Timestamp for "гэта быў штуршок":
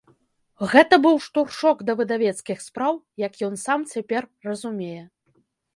0.71-1.77